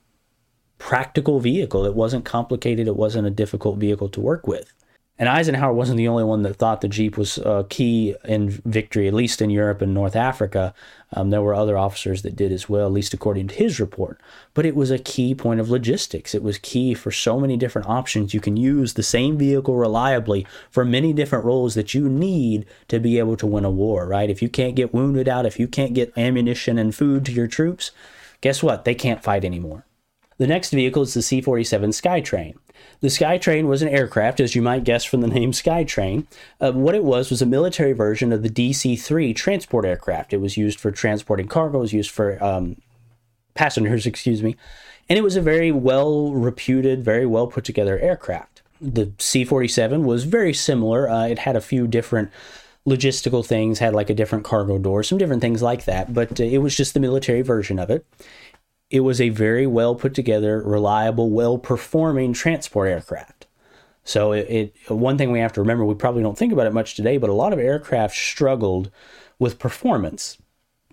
practical 0.77 1.39
vehicle. 1.39 1.85
It 1.85 1.95
wasn't 1.95 2.25
complicated. 2.25 2.87
It 2.87 2.95
wasn't 2.95 3.25
a 3.25 3.31
difficult 3.31 3.77
vehicle 3.77 4.09
to 4.09 4.21
work 4.21 4.45
with. 4.45 4.73
And 5.19 5.27
Eisenhower 5.27 5.73
wasn't 5.73 5.97
the 5.97 6.07
only 6.07 6.23
one 6.23 6.43
that 6.43 6.57
thought 6.57 6.81
the 6.81 6.87
Jeep 6.87 7.17
was 7.17 7.39
uh, 7.39 7.63
key 7.69 8.15
in 8.25 8.49
victory, 8.49 9.07
at 9.07 9.15
least 9.15 9.41
in 9.41 9.49
Europe 9.49 9.81
and 9.81 9.91
North 9.91 10.15
Africa. 10.15 10.75
Um, 11.11 11.31
there 11.31 11.41
were 11.41 11.55
other 11.55 11.75
officers 11.75 12.21
that 12.21 12.35
did 12.35 12.51
as 12.51 12.69
well, 12.69 12.85
at 12.85 12.91
least 12.91 13.15
according 13.15 13.47
to 13.47 13.55
his 13.55 13.79
report. 13.79 14.21
But 14.53 14.67
it 14.67 14.75
was 14.75 14.91
a 14.91 14.99
key 14.99 15.33
point 15.33 15.59
of 15.59 15.71
logistics. 15.71 16.35
It 16.35 16.43
was 16.43 16.59
key 16.59 16.93
for 16.93 17.09
so 17.09 17.39
many 17.39 17.57
different 17.57 17.87
options. 17.87 18.35
You 18.35 18.39
can 18.39 18.57
use 18.57 18.93
the 18.93 19.01
same 19.01 19.39
vehicle 19.39 19.75
reliably 19.75 20.45
for 20.69 20.85
many 20.85 21.13
different 21.13 21.45
roles 21.45 21.73
that 21.73 21.95
you 21.95 22.07
need 22.07 22.67
to 22.87 22.99
be 22.99 23.17
able 23.17 23.37
to 23.37 23.47
win 23.47 23.65
a 23.65 23.71
war, 23.71 24.05
right? 24.05 24.29
If 24.29 24.43
you 24.43 24.49
can't 24.49 24.75
get 24.75 24.93
wounded 24.93 25.27
out, 25.27 25.47
if 25.47 25.59
you 25.59 25.67
can't 25.67 25.95
get 25.95 26.15
ammunition 26.15 26.77
and 26.77 26.93
food 26.93 27.25
to 27.25 27.31
your 27.31 27.47
troops, 27.47 27.89
guess 28.41 28.63
what? 28.63 28.85
They 28.85 28.95
can't 28.95 29.23
fight 29.23 29.45
anymore. 29.45 29.85
The 30.37 30.47
next 30.47 30.71
vehicle 30.71 31.03
is 31.03 31.13
the 31.13 31.21
C 31.21 31.41
47 31.41 31.89
Skytrain. 31.91 32.55
The 32.99 33.07
Skytrain 33.07 33.65
was 33.67 33.81
an 33.81 33.89
aircraft, 33.89 34.39
as 34.39 34.55
you 34.55 34.61
might 34.61 34.83
guess 34.83 35.03
from 35.03 35.21
the 35.21 35.27
name 35.39 35.51
Skytrain. 35.51 36.27
Uh, 36.61 36.71
what 36.73 36.95
it 36.95 37.03
was 37.03 37.29
was 37.29 37.41
a 37.41 37.45
military 37.45 37.93
version 37.93 38.31
of 38.31 38.43
the 38.43 38.49
DC 38.49 38.99
3 38.99 39.33
transport 39.33 39.85
aircraft. 39.85 40.33
It 40.33 40.41
was 40.41 40.57
used 40.57 40.79
for 40.79 40.91
transporting 40.91 41.47
cargo, 41.47 41.79
it 41.79 41.81
was 41.81 41.93
used 41.93 42.11
for 42.11 42.41
um, 42.43 42.77
passengers, 43.55 44.05
excuse 44.05 44.43
me, 44.43 44.55
and 45.09 45.17
it 45.17 45.23
was 45.23 45.35
a 45.35 45.41
very 45.41 45.71
well 45.71 46.31
reputed, 46.33 47.03
very 47.03 47.25
well 47.25 47.47
put 47.47 47.63
together 47.63 47.99
aircraft. 47.99 48.61
The 48.79 49.11
C 49.17 49.43
47 49.43 50.03
was 50.03 50.25
very 50.25 50.53
similar, 50.53 51.09
uh, 51.09 51.27
it 51.27 51.39
had 51.39 51.55
a 51.55 51.61
few 51.61 51.87
different 51.87 52.29
logistical 52.87 53.45
things, 53.45 53.79
had 53.79 53.93
like 53.93 54.09
a 54.09 54.13
different 54.13 54.45
cargo 54.45 54.77
door, 54.77 55.03
some 55.03 55.17
different 55.17 55.41
things 55.41 55.61
like 55.61 55.85
that, 55.85 56.13
but 56.13 56.39
uh, 56.39 56.43
it 56.43 56.59
was 56.59 56.75
just 56.75 56.93
the 56.93 56.99
military 56.99 57.41
version 57.41 57.77
of 57.77 57.89
it. 57.89 58.05
It 58.89 59.01
was 59.01 59.19
a 59.19 59.29
very 59.29 59.67
well 59.67 59.95
put 59.95 60.13
together, 60.13 60.61
reliable, 60.61 61.29
well 61.29 61.57
performing 61.57 62.31
transport 62.31 62.87
aircraft. 62.87 63.45
So 64.05 64.31
it, 64.31 64.47
it, 64.49 64.91
one 64.91 65.17
thing 65.17 65.33
we 65.33 65.39
have 65.39 65.51
to 65.53 65.61
remember, 65.61 65.83
we 65.83 65.95
probably 65.95 66.23
don't 66.23 66.37
think 66.37 66.53
about 66.53 66.65
it 66.65 66.73
much 66.73 66.95
today, 66.95 67.17
but 67.17 67.29
a 67.29 67.33
lot 67.33 67.51
of 67.51 67.59
aircraft 67.59 68.15
struggled 68.15 68.89
with 69.37 69.59
performance, 69.59 70.37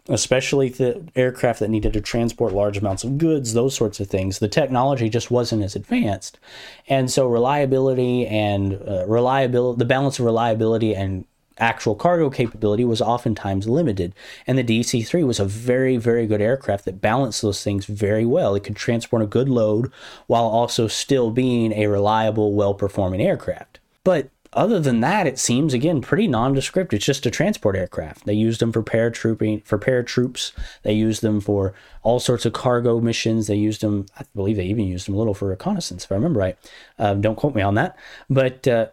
especially 0.08 0.70
the 0.70 1.06
aircraft 1.14 1.60
that 1.60 1.70
needed 1.70 1.92
to 1.92 2.00
transport 2.00 2.52
large 2.52 2.76
amounts 2.76 3.04
of 3.04 3.18
goods, 3.18 3.54
those 3.54 3.76
sorts 3.76 4.00
of 4.00 4.08
things. 4.08 4.40
The 4.40 4.48
technology 4.48 5.08
just 5.08 5.30
wasn't 5.30 5.62
as 5.62 5.76
advanced, 5.76 6.40
and 6.88 7.08
so 7.08 7.28
reliability 7.28 8.26
and 8.26 8.82
uh, 8.84 9.06
reliability, 9.06 9.78
the 9.78 9.84
balance 9.84 10.18
of 10.18 10.24
reliability 10.24 10.96
and 10.96 11.24
actual 11.58 11.94
cargo 11.94 12.30
capability 12.30 12.84
was 12.84 13.00
oftentimes 13.00 13.68
limited. 13.68 14.14
And 14.46 14.58
the 14.58 14.64
DC 14.64 15.06
3 15.06 15.24
was 15.24 15.40
a 15.40 15.44
very, 15.44 15.96
very 15.96 16.26
good 16.26 16.40
aircraft 16.40 16.84
that 16.84 17.00
balanced 17.00 17.42
those 17.42 17.62
things 17.62 17.86
very 17.86 18.26
well. 18.26 18.54
It 18.54 18.64
could 18.64 18.76
transport 18.76 19.22
a 19.22 19.26
good 19.26 19.48
load 19.48 19.92
while 20.26 20.44
also 20.44 20.88
still 20.88 21.30
being 21.30 21.72
a 21.72 21.86
reliable, 21.86 22.54
well 22.54 22.74
performing 22.74 23.20
aircraft. 23.20 23.78
But 24.02 24.30
other 24.54 24.78
than 24.78 25.00
that, 25.00 25.26
it 25.26 25.38
seems 25.38 25.74
again 25.74 26.00
pretty 26.00 26.28
nondescript. 26.28 26.92
It's 26.92 27.04
just 27.04 27.26
a 27.26 27.30
transport 27.30 27.76
aircraft. 27.76 28.24
They 28.24 28.34
used 28.34 28.60
them 28.60 28.72
for 28.72 28.82
paratrooping, 28.82 29.64
for 29.64 29.78
paratroops. 29.78 30.52
They 30.82 30.92
used 30.92 31.22
them 31.22 31.40
for 31.40 31.74
all 32.02 32.20
sorts 32.20 32.46
of 32.46 32.52
cargo 32.52 33.00
missions. 33.00 33.46
They 33.46 33.56
used 33.56 33.80
them, 33.80 34.06
I 34.18 34.24
believe, 34.34 34.56
they 34.56 34.66
even 34.66 34.86
used 34.86 35.06
them 35.06 35.14
a 35.14 35.18
little 35.18 35.34
for 35.34 35.48
reconnaissance, 35.48 36.04
if 36.04 36.12
I 36.12 36.14
remember 36.14 36.40
right. 36.40 36.56
Um, 36.98 37.20
don't 37.20 37.36
quote 37.36 37.54
me 37.54 37.62
on 37.62 37.74
that. 37.74 37.96
But 38.30 38.68
uh, 38.68 38.86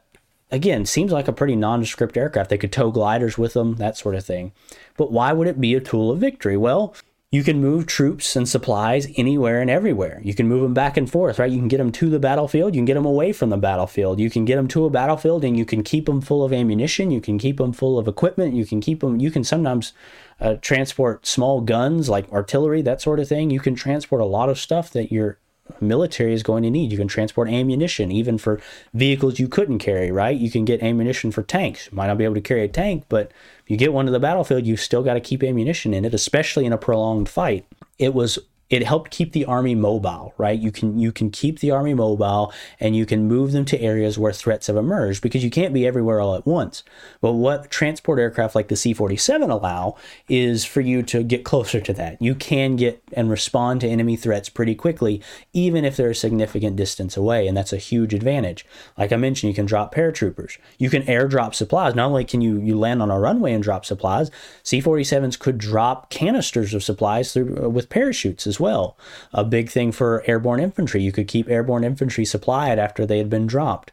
again, 0.51 0.85
seems 0.85 1.11
like 1.11 1.27
a 1.27 1.33
pretty 1.33 1.55
nondescript 1.55 2.17
aircraft. 2.17 2.49
They 2.49 2.57
could 2.57 2.71
tow 2.71 2.91
gliders 2.91 3.37
with 3.37 3.53
them, 3.53 3.75
that 3.75 3.97
sort 3.97 4.15
of 4.15 4.25
thing. 4.25 4.51
But 4.97 5.11
why 5.11 5.33
would 5.33 5.47
it 5.47 5.61
be 5.61 5.73
a 5.75 5.79
tool 5.79 6.11
of 6.11 6.19
victory? 6.19 6.57
Well, 6.57 6.95
you 7.31 7.43
can 7.43 7.61
move 7.61 7.87
troops 7.87 8.35
and 8.35 8.47
supplies 8.47 9.07
anywhere 9.15 9.61
and 9.61 9.69
everywhere. 9.69 10.19
You 10.21 10.33
can 10.33 10.49
move 10.49 10.63
them 10.63 10.73
back 10.73 10.97
and 10.97 11.09
forth, 11.09 11.39
right? 11.39 11.49
You 11.49 11.59
can 11.59 11.69
get 11.69 11.77
them 11.77 11.93
to 11.93 12.09
the 12.09 12.19
battlefield, 12.19 12.75
you 12.75 12.79
can 12.79 12.85
get 12.85 12.95
them 12.95 13.05
away 13.05 13.31
from 13.31 13.49
the 13.49 13.57
battlefield. 13.57 14.19
You 14.19 14.29
can 14.29 14.43
get 14.43 14.57
them 14.57 14.67
to 14.67 14.83
a 14.83 14.89
battlefield 14.89 15.45
and 15.45 15.57
you 15.57 15.63
can 15.63 15.81
keep 15.81 16.07
them 16.07 16.19
full 16.19 16.43
of 16.43 16.51
ammunition, 16.51 17.09
you 17.09 17.21
can 17.21 17.37
keep 17.37 17.55
them 17.55 17.71
full 17.71 17.97
of 17.97 18.09
equipment, 18.09 18.53
you 18.53 18.65
can 18.65 18.81
keep 18.81 18.99
them 18.99 19.21
you 19.21 19.31
can 19.31 19.45
sometimes 19.45 19.93
uh, 20.41 20.55
transport 20.55 21.25
small 21.25 21.61
guns 21.61 22.09
like 22.09 22.29
artillery, 22.33 22.81
that 22.81 23.01
sort 23.01 23.19
of 23.19 23.29
thing. 23.29 23.49
You 23.49 23.61
can 23.61 23.75
transport 23.75 24.21
a 24.21 24.25
lot 24.25 24.49
of 24.49 24.59
stuff 24.59 24.89
that 24.91 25.09
your 25.09 25.37
military 25.81 26.33
is 26.33 26.43
going 26.43 26.63
to 26.63 26.69
need. 26.69 26.91
You 26.91 26.97
can 26.97 27.07
transport 27.07 27.49
ammunition 27.49 28.11
even 28.11 28.37
for 28.37 28.61
vehicles 28.93 29.39
you 29.39 29.47
couldn't 29.47 29.79
carry, 29.79 30.11
right? 30.11 30.37
You 30.37 30.51
can 30.51 30.65
get 30.65 30.83
ammunition 30.83 31.31
for 31.31 31.43
tanks. 31.43 31.87
You 31.91 31.95
might 31.95 32.07
not 32.07 32.17
be 32.17 32.23
able 32.23 32.35
to 32.35 32.41
carry 32.41 32.63
a 32.63 32.67
tank, 32.67 33.05
but 33.09 33.31
if 33.63 33.69
you 33.69 33.77
get 33.77 33.93
one 33.93 34.05
to 34.05 34.11
the 34.11 34.19
battlefield, 34.19 34.65
you've 34.65 34.79
still 34.79 35.03
got 35.03 35.15
to 35.15 35.19
keep 35.19 35.43
ammunition 35.43 35.93
in 35.93 36.05
it, 36.05 36.13
especially 36.13 36.65
in 36.65 36.73
a 36.73 36.77
prolonged 36.77 37.29
fight. 37.29 37.65
It 37.97 38.13
was 38.13 38.39
it 38.71 38.83
helped 38.83 39.11
keep 39.11 39.33
the 39.33 39.43
army 39.43 39.75
mobile, 39.75 40.33
right? 40.37 40.57
You 40.57 40.71
can 40.71 40.97
you 40.97 41.11
can 41.11 41.29
keep 41.29 41.59
the 41.59 41.71
army 41.71 41.93
mobile 41.93 42.53
and 42.79 42.95
you 42.95 43.05
can 43.05 43.27
move 43.27 43.51
them 43.51 43.65
to 43.65 43.79
areas 43.79 44.17
where 44.17 44.31
threats 44.31 44.67
have 44.67 44.77
emerged 44.77 45.21
because 45.21 45.43
you 45.43 45.49
can't 45.49 45.73
be 45.73 45.85
everywhere 45.85 46.21
all 46.21 46.35
at 46.35 46.47
once. 46.47 46.81
But 47.19 47.33
what 47.33 47.69
transport 47.69 48.17
aircraft 48.17 48.55
like 48.55 48.69
the 48.69 48.77
C-47 48.77 49.49
allow 49.51 49.97
is 50.29 50.63
for 50.63 50.79
you 50.79 51.03
to 51.03 51.21
get 51.21 51.43
closer 51.43 51.81
to 51.81 51.93
that. 51.93 52.21
You 52.21 52.33
can 52.33 52.77
get 52.77 53.03
and 53.11 53.29
respond 53.29 53.81
to 53.81 53.89
enemy 53.89 54.15
threats 54.15 54.47
pretty 54.47 54.73
quickly 54.73 55.21
even 55.51 55.83
if 55.83 55.97
they're 55.97 56.11
a 56.11 56.15
significant 56.15 56.77
distance 56.77 57.17
away 57.17 57.47
and 57.47 57.57
that's 57.57 57.73
a 57.73 57.77
huge 57.77 58.13
advantage. 58.13 58.65
Like 58.97 59.11
I 59.11 59.17
mentioned, 59.17 59.49
you 59.49 59.55
can 59.55 59.65
drop 59.65 59.93
paratroopers. 59.93 60.57
You 60.77 60.89
can 60.89 61.03
airdrop 61.03 61.53
supplies. 61.55 61.93
Not 61.93 62.07
only 62.07 62.23
can 62.23 62.39
you 62.39 62.57
you 62.61 62.79
land 62.79 63.01
on 63.01 63.11
a 63.11 63.19
runway 63.19 63.51
and 63.51 63.61
drop 63.61 63.83
supplies, 63.83 64.31
C-47s 64.63 65.37
could 65.37 65.57
drop 65.57 66.09
canisters 66.09 66.73
of 66.73 66.83
supplies 66.83 67.33
through 67.33 67.69
with 67.69 67.89
parachutes 67.89 68.47
as 68.47 68.60
well. 68.61 68.95
A 69.33 69.43
big 69.43 69.69
thing 69.69 69.91
for 69.91 70.23
airborne 70.25 70.61
infantry. 70.61 71.01
You 71.01 71.11
could 71.11 71.27
keep 71.27 71.49
airborne 71.49 71.83
infantry 71.83 72.23
supplied 72.23 72.79
after 72.79 73.05
they 73.05 73.17
had 73.17 73.29
been 73.29 73.47
dropped. 73.47 73.91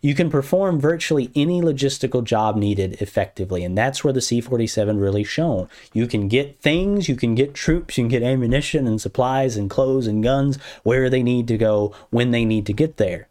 You 0.00 0.14
can 0.14 0.30
perform 0.30 0.80
virtually 0.80 1.30
any 1.34 1.60
logistical 1.60 2.22
job 2.22 2.56
needed 2.56 3.00
effectively, 3.00 3.64
and 3.64 3.76
that's 3.76 4.04
where 4.04 4.12
the 4.12 4.20
C 4.20 4.40
47 4.40 4.98
really 4.98 5.24
shone. 5.24 5.68
You 5.92 6.06
can 6.06 6.28
get 6.28 6.60
things, 6.60 7.08
you 7.08 7.16
can 7.16 7.34
get 7.34 7.54
troops, 7.54 7.98
you 7.98 8.04
can 8.04 8.08
get 8.08 8.22
ammunition 8.22 8.86
and 8.86 9.00
supplies 9.00 9.56
and 9.56 9.68
clothes 9.68 10.06
and 10.06 10.22
guns 10.22 10.58
where 10.82 11.10
they 11.10 11.22
need 11.22 11.48
to 11.48 11.58
go 11.58 11.94
when 12.10 12.30
they 12.30 12.44
need 12.44 12.66
to 12.66 12.72
get 12.72 12.96
there. 12.96 13.28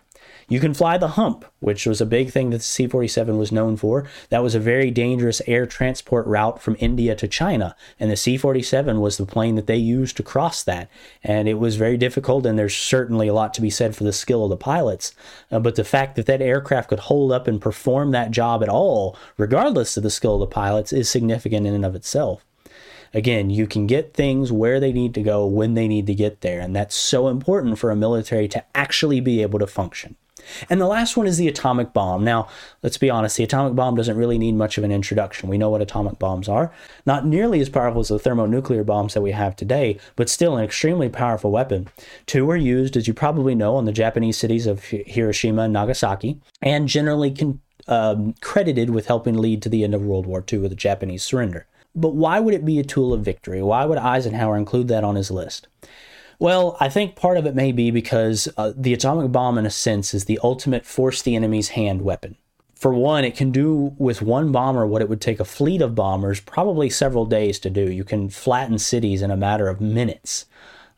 You 0.48 0.60
can 0.60 0.76
fly 0.76 0.98
the 1.00 1.10
hump, 1.10 1.44
which 1.60 1.88
was 1.88 2.00
a 2.00 2.06
big 2.06 2.30
thing 2.30 2.52
that 2.52 2.58
the 2.58 2.64
C 2.64 2.88
47 2.88 3.38
was 3.38 3.52
known 3.52 3.78
for. 3.78 4.08
That 4.30 4.44
was 4.44 4.54
a 4.54 4.60
very 4.60 4.92
dangerous 4.92 5.42
air 5.48 5.66
transport 5.66 6.28
route 6.28 6.62
from 6.62 6.78
India 6.80 7.16
to 7.16 7.28
China. 7.28 7.76
And 8.00 8.12
the 8.12 8.16
C 8.16 8.38
47 8.38 9.02
was 9.02 9.18
the 9.18 9.26
plane 9.26 9.56
that 9.56 9.66
they 9.66 9.76
used 9.76 10.18
to 10.18 10.24
cross 10.24 10.62
that. 10.64 10.90
And 11.24 11.48
it 11.48 11.56
was 11.56 11.78
very 11.78 11.98
difficult, 11.98 12.46
and 12.46 12.60
there's 12.60 12.76
certainly 12.76 13.28
a 13.28 13.34
lot 13.34 13.56
to 13.56 13.62
be 13.62 13.72
said 13.72 13.96
for 13.96 14.04
the 14.04 14.14
skill 14.14 14.44
of 14.44 14.52
the 14.52 14.58
pilots. 14.58 15.16
Uh, 15.52 15.60
but 15.60 15.76
the 15.76 15.84
fact 15.84 16.16
that 16.16 16.28
that 16.28 16.42
aircraft 16.42 16.90
could 16.90 17.00
hold 17.00 17.32
up 17.32 17.48
and 17.48 17.60
perform 17.60 18.12
that 18.12 18.30
job 18.30 18.62
at 18.62 18.70
all, 18.70 19.18
regardless 19.38 19.98
of 19.98 20.04
the 20.04 20.12
skill 20.12 20.36
of 20.36 20.42
the 20.42 20.48
pilots, 20.54 20.94
is 20.94 21.10
significant 21.10 21.66
in 21.66 21.74
and 21.74 21.86
of 21.86 21.96
itself 21.96 22.46
again, 23.16 23.50
you 23.50 23.66
can 23.66 23.88
get 23.88 24.14
things 24.14 24.52
where 24.52 24.80
they 24.80 24.92
need 24.92 25.14
to 25.14 25.24
go 25.24 25.48
when 25.48 25.74
they 25.74 25.88
need 25.88 26.06
to 26.06 26.14
get 26.14 26.42
there. 26.42 26.60
And 26.60 26.76
that's 26.76 26.96
so 26.96 27.30
important 27.30 27.80
for 27.80 27.90
a 27.90 27.96
military 27.96 28.48
to 28.50 28.64
actually 28.76 29.22
be 29.22 29.42
able 29.42 29.58
to 29.60 29.68
function. 29.68 30.18
And 30.70 30.80
the 30.80 30.88
last 30.88 31.18
one 31.18 31.28
is 31.28 31.38
the 31.38 31.48
atomic 31.48 31.94
bomb. 31.94 32.24
Now, 32.24 32.48
let's 32.84 32.98
be 32.98 33.10
honest, 33.10 33.38
the 33.38 33.44
atomic 33.44 33.76
bomb 33.76 33.96
doesn't 33.96 34.18
really 34.18 34.38
need 34.38 34.56
much 34.56 34.78
of 34.78 34.84
an 34.84 34.92
introduction. 34.92 35.50
We 35.50 35.58
know 35.58 35.70
what 35.70 35.82
atomic 35.82 36.20
bombs 36.20 36.50
are. 36.50 36.72
Not 37.06 37.26
nearly 37.26 37.60
as 37.60 37.70
powerful 37.70 38.02
as 38.02 38.10
the 38.10 38.20
thermonuclear 38.20 38.84
bombs 38.84 39.14
that 39.14 39.22
we 39.22 39.32
have 39.32 39.56
today, 39.56 39.98
but 40.16 40.30
still 40.30 40.58
an 40.58 40.64
extremely 40.64 41.10
powerful 41.10 41.52
weapon. 41.52 41.88
Two 42.26 42.46
were 42.46 42.56
used, 42.56 42.98
as 42.98 43.08
you 43.08 43.14
probably 43.14 43.56
know, 43.56 43.76
on 43.76 43.86
the 43.86 43.92
Japanese 43.92 44.38
cities 44.38 44.68
of 44.68 44.84
Hiroshima 44.86 45.64
and 45.64 45.74
Nagasaki, 45.74 46.40
and 46.62 46.88
generally 46.88 47.32
con- 47.32 47.62
um, 47.88 48.34
credited 48.42 48.90
with 48.90 49.08
helping 49.08 49.38
lead 49.38 49.62
to 49.62 49.70
the 49.70 49.84
end 49.84 49.94
of 49.94 50.02
World 50.02 50.26
War 50.26 50.44
II 50.52 50.60
with 50.60 50.72
the 50.72 50.76
Japanese 50.76 51.24
surrender. 51.24 51.68
But 51.96 52.14
why 52.14 52.40
would 52.40 52.54
it 52.54 52.66
be 52.66 52.80
a 52.80 52.84
tool 52.84 53.14
of 53.14 53.22
victory? 53.22 53.62
Why 53.62 53.86
would 53.86 53.98
Eisenhower 53.98 54.58
include 54.58 54.90
that 54.90 55.04
on 55.04 55.16
his 55.16 55.32
list? 55.32 55.68
Well, 56.40 56.78
I 56.80 56.90
think 56.90 57.16
part 57.16 57.38
of 57.38 57.46
it 57.46 57.56
may 57.56 57.72
be 57.72 57.92
because 57.92 58.48
uh, 58.58 58.74
the 58.76 58.94
atomic 58.94 59.32
bomb, 59.32 59.58
in 59.58 59.66
a 59.66 59.72
sense, 59.72 60.14
is 60.14 60.26
the 60.26 60.40
ultimate 60.44 60.86
force 60.86 61.22
the 61.22 61.36
enemy's 61.36 61.70
hand 61.70 62.02
weapon. 62.02 62.36
For 62.76 62.94
one, 62.94 63.24
it 63.24 63.36
can 63.36 63.52
do 63.52 63.96
with 63.98 64.22
one 64.22 64.52
bomber 64.52 64.86
what 64.86 65.02
it 65.02 65.10
would 65.10 65.22
take 65.22 65.40
a 65.40 65.46
fleet 65.46 65.82
of 65.82 65.96
bombers 65.96 66.40
probably 66.42 66.90
several 66.90 67.26
days 67.26 67.58
to 67.60 67.70
do. 67.70 67.90
You 67.90 68.04
can 68.04 68.30
flatten 68.30 68.78
cities 68.78 69.22
in 69.22 69.32
a 69.32 69.38
matter 69.38 69.70
of 69.70 69.80
minutes 69.80 70.46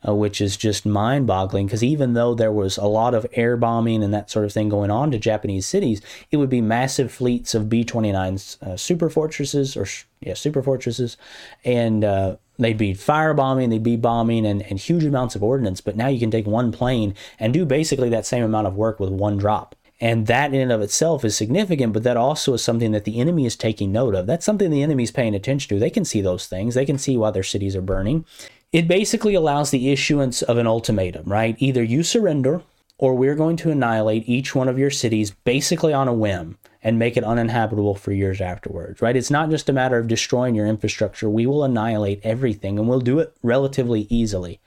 uh, 0.07 0.13
which 0.13 0.41
is 0.41 0.57
just 0.57 0.85
mind 0.85 1.27
boggling 1.27 1.65
because 1.65 1.83
even 1.83 2.13
though 2.13 2.35
there 2.35 2.51
was 2.51 2.77
a 2.77 2.85
lot 2.85 3.13
of 3.13 3.25
air 3.33 3.57
bombing 3.57 4.03
and 4.03 4.13
that 4.13 4.29
sort 4.29 4.45
of 4.45 4.53
thing 4.53 4.69
going 4.69 4.91
on 4.91 5.11
to 5.11 5.17
Japanese 5.17 5.65
cities, 5.65 6.01
it 6.31 6.37
would 6.37 6.49
be 6.49 6.61
massive 6.61 7.11
fleets 7.11 7.55
of 7.55 7.69
B 7.69 7.83
29 7.83 8.37
uh, 8.61 8.77
super 8.77 9.09
fortresses 9.09 9.75
or, 9.75 9.87
yeah, 10.21 10.33
super 10.33 10.61
fortresses. 10.61 11.17
And, 11.63 12.03
uh, 12.03 12.37
they'd 12.57 12.77
be 12.77 12.93
firebombing, 12.93 13.69
they'd 13.69 13.83
be 13.83 13.95
bombing, 13.95 14.45
and, 14.45 14.61
and 14.63 14.79
huge 14.79 15.03
amounts 15.03 15.35
of 15.35 15.43
ordnance. 15.43 15.81
But 15.81 15.95
now 15.95 16.07
you 16.07 16.19
can 16.19 16.31
take 16.31 16.47
one 16.47 16.71
plane 16.71 17.13
and 17.39 17.53
do 17.53 17.65
basically 17.65 18.09
that 18.09 18.25
same 18.25 18.43
amount 18.43 18.67
of 18.67 18.75
work 18.75 18.99
with 18.99 19.09
one 19.09 19.37
drop. 19.37 19.75
And 19.99 20.27
that 20.27 20.53
in 20.53 20.61
and 20.61 20.71
of 20.71 20.81
itself 20.81 21.25
is 21.25 21.35
significant, 21.35 21.93
but 21.93 22.03
that 22.03 22.17
also 22.17 22.53
is 22.53 22.63
something 22.63 22.91
that 22.91 23.03
the 23.03 23.19
enemy 23.19 23.45
is 23.45 23.55
taking 23.55 23.91
note 23.91 24.13
of. 24.13 24.27
That's 24.27 24.45
something 24.45 24.69
the 24.69 24.83
enemy 24.83 25.03
is 25.03 25.11
paying 25.11 25.33
attention 25.33 25.69
to. 25.69 25.79
They 25.79 25.89
can 25.89 26.05
see 26.05 26.21
those 26.21 26.45
things, 26.45 26.75
they 26.75 26.85
can 26.85 26.97
see 26.97 27.17
why 27.17 27.31
their 27.31 27.43
cities 27.43 27.75
are 27.75 27.81
burning. 27.81 28.25
It 28.71 28.87
basically 28.87 29.33
allows 29.33 29.71
the 29.71 29.91
issuance 29.91 30.41
of 30.41 30.57
an 30.57 30.67
ultimatum, 30.67 31.23
right? 31.25 31.55
Either 31.57 31.81
you 31.81 32.03
surrender 32.03 32.61
or 32.97 33.15
we're 33.15 33.35
going 33.35 33.55
to 33.57 33.71
annihilate 33.71 34.27
each 34.27 34.53
one 34.53 34.67
of 34.67 34.77
your 34.77 34.89
cities 34.89 35.31
basically 35.31 35.93
on 35.93 36.07
a 36.07 36.13
whim 36.13 36.57
and 36.87 36.97
make 36.97 37.17
it 37.17 37.23
uninhabitable 37.25 37.95
for 37.95 38.13
years 38.13 38.39
afterwards, 38.39 39.01
right? 39.01 39.17
It's 39.17 39.29
not 39.29 39.49
just 39.49 39.67
a 39.67 39.73
matter 39.73 39.97
of 39.97 40.07
destroying 40.07 40.55
your 40.55 40.65
infrastructure. 40.65 41.29
We 41.29 41.45
will 41.45 41.65
annihilate 41.65 42.21
everything 42.23 42.79
and 42.79 42.87
we'll 42.87 43.01
do 43.01 43.19
it 43.19 43.35
relatively 43.43 44.07
easily. 44.09 44.61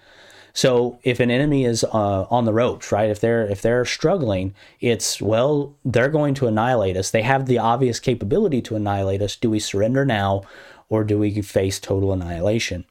So 0.53 0.99
if 1.03 1.19
an 1.19 1.31
enemy 1.31 1.65
is 1.65 1.83
uh, 1.83 2.27
on 2.29 2.45
the 2.45 2.53
ropes, 2.53 2.93
right? 2.93 3.09
If 3.09 3.21
they're 3.21 3.47
if 3.47 3.63
they're 3.63 3.87
struggling, 3.87 4.55
it's 4.83 5.23
well 5.23 5.75
they're 5.83 6.11
going 6.11 6.35
to 6.35 6.47
annihilate 6.47 6.99
us. 6.99 7.11
They 7.11 7.23
have 7.23 7.47
the 7.47 7.57
obvious 7.57 7.99
capability 7.99 8.61
to 8.63 8.77
annihilate 8.77 9.23
us. 9.23 9.35
Do 9.35 9.49
we 9.49 9.59
surrender 9.59 10.05
now, 10.05 10.43
or 10.91 11.05
do 11.05 11.19
we 11.19 11.41
face 11.41 11.81
total 11.81 12.13
annihilation? 12.13 12.85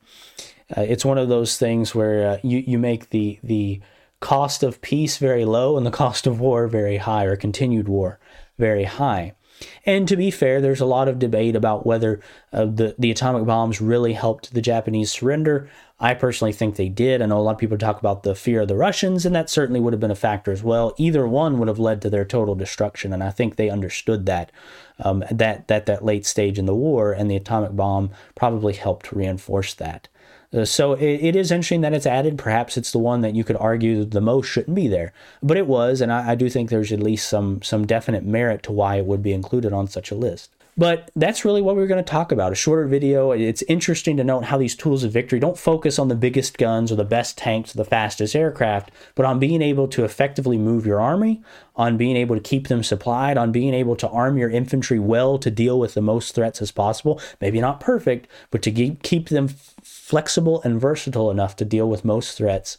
Uh, 0.76 0.82
it's 0.82 1.06
one 1.06 1.20
of 1.20 1.30
those 1.30 1.56
things 1.56 1.94
where 1.94 2.32
uh, 2.32 2.38
you 2.42 2.64
you 2.66 2.80
make 2.80 3.12
the 3.12 3.38
the 3.44 3.80
cost 4.22 4.64
of 4.64 4.82
peace 4.82 5.18
very 5.18 5.46
low 5.46 5.78
and 5.78 5.86
the 5.86 5.92
cost 6.04 6.26
of 6.26 6.40
war 6.40 6.68
very 6.68 6.98
high, 6.98 7.26
or 7.26 7.36
continued 7.36 7.88
war 7.88 8.18
very 8.60 8.84
high. 8.84 9.34
And 9.86 10.08
to 10.08 10.16
be 10.16 10.32
fair, 10.32 10.62
there's 10.62 10.80
a 10.80 10.86
lot 10.86 11.08
of 11.08 11.20
debate 11.20 11.56
about 11.56 11.86
whether 11.86 12.22
uh, 12.54 12.66
the 12.66 12.96
the 12.98 13.12
atomic 13.12 13.46
bombs 13.46 13.82
really 13.82 14.14
helped 14.14 14.54
the 14.54 14.62
Japanese 14.62 15.12
surrender. 15.12 15.70
I 16.00 16.14
personally 16.14 16.54
think 16.54 16.76
they 16.76 16.88
did. 16.88 17.22
I 17.22 17.26
know 17.26 17.40
a 17.40 17.42
lot 17.42 17.54
of 17.54 17.58
people 17.58 17.78
talk 17.78 18.00
about 18.00 18.24
the 18.24 18.36
fear 18.36 18.62
of 18.62 18.70
the 18.70 18.78
Russians, 18.78 19.26
and 19.26 19.36
that 19.36 19.50
certainly 19.50 19.82
would 19.82 19.92
have 19.92 20.00
been 20.00 20.12
a 20.12 20.16
factor 20.16 20.52
as 20.54 20.64
well. 20.64 20.94
Either 20.98 21.28
one 21.28 21.60
would 21.60 21.68
have 21.68 21.80
led 21.80 22.02
to 22.02 22.10
their 22.10 22.24
total 22.24 22.56
destruction, 22.56 23.12
and 23.12 23.22
I 23.22 23.32
think 23.32 23.56
they 23.56 23.70
understood 23.70 24.26
that 24.28 24.52
um, 25.00 25.26
that 25.30 25.68
that 25.68 25.86
that 25.88 26.06
late 26.06 26.26
stage 26.26 26.58
in 26.58 26.66
the 26.66 26.76
war, 26.76 27.12
and 27.12 27.30
the 27.30 27.36
atomic 27.36 27.76
bomb 27.76 28.12
probably 28.36 28.74
helped 28.74 29.12
reinforce 29.12 29.74
that. 29.74 30.08
Uh, 30.54 30.66
so 30.66 30.94
it, 30.94 31.06
it 31.24 31.36
is 31.36 31.52
interesting 31.52 31.82
that 31.82 31.94
it's 31.94 32.08
added. 32.08 32.38
Perhaps 32.38 32.78
it's 32.78 32.92
the 32.92 33.00
one 33.00 33.22
that 33.22 33.36
you 33.36 33.44
could 33.44 33.58
argue 33.58 34.04
the 34.04 34.22
most 34.22 34.48
shouldn't 34.48 34.76
be 34.76 34.88
there, 34.88 35.14
but 35.44 35.58
it 35.58 35.68
was, 35.68 36.02
and 36.02 36.12
I, 36.12 36.32
I 36.32 36.36
do 36.36 36.50
think 36.50 36.70
there's 36.70 36.92
at 36.92 37.04
least 37.04 37.30
some 37.30 37.62
some 37.62 37.86
definite 37.86 38.26
merit 38.26 38.64
to 38.64 38.72
why 38.72 38.96
it 38.96 39.06
would 39.06 39.22
be 39.22 39.34
included 39.34 39.74
on 39.74 39.88
such 39.88 40.12
a 40.12 40.16
list. 40.16 40.52
But 40.80 41.12
that's 41.14 41.44
really 41.44 41.62
what 41.62 41.76
we 41.76 41.84
are 41.84 41.88
going 41.88 42.02
to 42.02 42.10
talk 42.10 42.32
about. 42.32 42.54
A 42.54 42.56
shorter 42.56 42.88
video. 42.88 43.32
It's 43.32 43.64
interesting 43.64 44.16
to 44.16 44.24
note 44.24 44.46
how 44.46 44.58
these 44.58 44.78
tools 44.78 45.04
of 45.04 45.12
victory 45.12 45.38
don't 45.38 45.58
focus 45.58 46.00
on 46.00 46.08
the 46.08 46.16
biggest 46.16 46.58
guns 46.58 46.90
or 46.90 46.96
the 46.96 47.04
best 47.04 47.38
tanks 47.38 47.76
or 47.76 47.78
the 47.80 47.84
fastest 47.84 48.34
aircraft, 48.34 48.92
but 49.14 49.26
on 49.26 49.40
being 49.40 49.62
able 49.62 49.90
to 49.90 50.06
effectively 50.06 50.58
move 50.58 50.86
your 50.86 51.02
army, 51.02 51.42
on 51.76 51.98
being 51.98 52.16
able 52.16 52.34
to 52.34 52.42
keep 52.42 52.70
them 52.70 52.82
supplied, 52.82 53.38
on 53.38 53.52
being 53.52 53.74
able 53.74 53.98
to 53.98 54.08
arm 54.08 54.38
your 54.38 54.50
infantry 54.50 55.00
well 55.00 55.38
to 55.38 55.52
deal 55.52 55.78
with 55.78 55.96
the 55.96 56.02
most 56.02 56.34
threats 56.34 56.62
as 56.62 56.72
possible. 56.72 57.20
Maybe 57.42 57.60
not 57.60 57.82
perfect, 57.82 58.30
but 58.50 58.62
to 58.62 58.72
keep 58.72 59.28
them 59.28 59.50
flexible 59.84 60.62
and 60.64 60.80
versatile 60.80 61.30
enough 61.30 61.58
to 61.58 61.66
deal 61.66 61.90
with 61.90 62.06
most 62.06 62.38
threats 62.38 62.78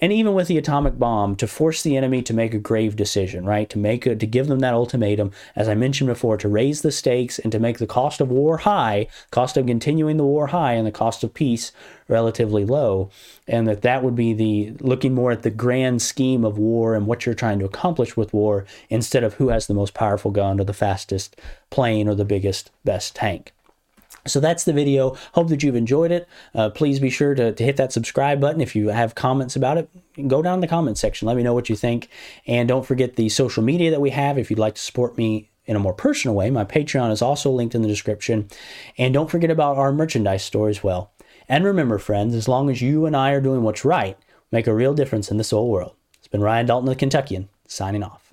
and 0.00 0.12
even 0.12 0.34
with 0.34 0.48
the 0.48 0.58
atomic 0.58 0.98
bomb 0.98 1.36
to 1.36 1.46
force 1.46 1.82
the 1.82 1.96
enemy 1.96 2.22
to 2.22 2.34
make 2.34 2.54
a 2.54 2.58
grave 2.58 2.96
decision 2.96 3.44
right? 3.44 3.68
To 3.70 3.78
make 3.78 4.06
a, 4.06 4.14
to 4.16 4.26
give 4.26 4.46
them 4.46 4.60
that 4.60 4.74
ultimatum 4.74 5.32
as 5.56 5.68
i 5.68 5.74
mentioned 5.74 6.08
before 6.08 6.36
to 6.36 6.48
raise 6.48 6.82
the 6.82 6.92
stakes 6.92 7.38
and 7.38 7.52
to 7.52 7.58
make 7.58 7.78
the 7.78 7.86
cost 7.86 8.20
of 8.20 8.30
war 8.30 8.58
high 8.58 9.06
cost 9.30 9.56
of 9.56 9.66
continuing 9.66 10.16
the 10.16 10.24
war 10.24 10.48
high 10.48 10.74
and 10.74 10.86
the 10.86 10.92
cost 10.92 11.24
of 11.24 11.34
peace 11.34 11.72
relatively 12.08 12.64
low. 12.64 13.10
And 13.46 13.68
that 13.68 13.82
that 13.82 14.02
would 14.02 14.16
be 14.16 14.32
the 14.32 14.72
looking 14.80 15.14
more 15.14 15.30
at 15.30 15.42
the 15.42 15.50
grand 15.50 16.02
scheme 16.02 16.44
of 16.44 16.58
war 16.58 16.94
and 16.94 17.06
what 17.06 17.24
you're 17.24 17.34
trying 17.34 17.58
to 17.60 17.64
accomplish 17.64 18.16
with 18.16 18.32
war 18.32 18.64
instead 18.90 19.22
of 19.22 19.34
who 19.34 19.48
has 19.48 19.66
the 19.66 19.74
most 19.74 19.94
powerful 19.94 20.30
gun 20.30 20.58
or 20.58 20.64
the 20.64 20.72
fastest 20.72 21.36
plane 21.70 22.08
or 22.08 22.14
the 22.14 22.24
biggest 22.24 22.70
best 22.84 23.14
tank 23.14 23.52
So 24.26 24.40
that's 24.40 24.64
the 24.64 24.72
video. 24.72 25.16
Hope 25.32 25.48
that 25.48 25.62
you've 25.62 25.76
enjoyed 25.76 26.10
it. 26.10 26.28
Uh, 26.54 26.70
please 26.70 27.00
be 27.00 27.10
sure 27.10 27.34
to, 27.34 27.52
to 27.52 27.64
hit 27.64 27.76
that 27.76 27.92
subscribe 27.92 28.40
button. 28.40 28.60
If 28.60 28.76
you 28.76 28.88
have 28.88 29.14
comments 29.14 29.56
about 29.56 29.78
it, 29.78 29.88
go 30.28 30.42
down 30.42 30.54
in 30.54 30.60
the 30.60 30.68
comment 30.68 30.98
section. 30.98 31.26
Let 31.26 31.36
me 31.36 31.42
know 31.42 31.54
what 31.54 31.68
you 31.68 31.76
think. 31.76 32.08
And 32.46 32.68
don't 32.68 32.86
forget 32.86 33.16
the 33.16 33.28
social 33.28 33.62
media 33.62 33.90
that 33.90 34.00
we 34.00 34.10
have 34.10 34.38
if 34.38 34.50
you'd 34.50 34.58
like 34.58 34.74
to 34.74 34.82
support 34.82 35.16
me 35.16 35.50
in 35.64 35.76
a 35.76 35.80
more 35.80 35.94
personal 35.94 36.34
way. 36.34 36.50
My 36.50 36.64
Patreon 36.64 37.12
is 37.12 37.22
also 37.22 37.50
linked 37.50 37.74
in 37.74 37.82
the 37.82 37.88
description. 37.88 38.48
And 38.96 39.14
don't 39.14 39.30
forget 39.30 39.50
about 39.50 39.76
our 39.76 39.92
merchandise 39.92 40.44
store 40.44 40.68
as 40.68 40.82
well. 40.82 41.12
And 41.48 41.64
remember, 41.64 41.98
friends, 41.98 42.34
as 42.34 42.48
long 42.48 42.68
as 42.68 42.82
you 42.82 43.06
and 43.06 43.16
I 43.16 43.30
are 43.32 43.40
doing 43.40 43.62
what's 43.62 43.84
right, 43.84 44.18
make 44.50 44.66
a 44.66 44.74
real 44.74 44.94
difference 44.94 45.30
in 45.30 45.36
this 45.36 45.52
old 45.52 45.70
world. 45.70 45.94
It's 46.18 46.28
been 46.28 46.42
Ryan 46.42 46.66
Dalton, 46.66 46.88
the 46.88 46.96
Kentuckian, 46.96 47.48
signing 47.66 48.02
off. 48.02 48.27